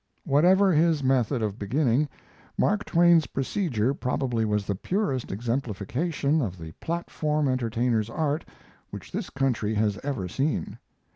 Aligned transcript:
Whatever 0.25 0.73
his 0.73 1.03
method 1.03 1.43
of 1.43 1.59
beginning, 1.59 2.09
Mark 2.57 2.85
Twain's 2.85 3.27
procedure 3.27 3.93
probably 3.93 4.45
was 4.45 4.65
the 4.65 4.73
purest 4.73 5.31
exemplification 5.31 6.41
of 6.41 6.57
the 6.57 6.71
platform 6.79 7.47
entertainer's 7.47 8.09
art 8.09 8.43
which 8.89 9.11
this 9.11 9.29
country 9.29 9.75
has 9.75 9.99
ever 10.03 10.27
seen. 10.27 10.79